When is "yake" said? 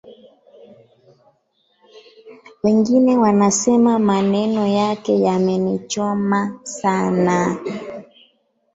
4.67-5.19